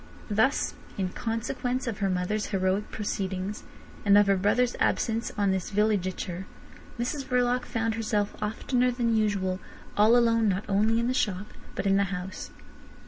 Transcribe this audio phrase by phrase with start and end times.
[0.31, 3.61] Thus in consequence of her mother's heroic proceedings,
[4.03, 6.45] and of her brother's absence on this villegiature,
[6.97, 9.59] Mrs Verloc found herself oftener than usual
[9.95, 12.49] all alone not only in the shop, but in the house.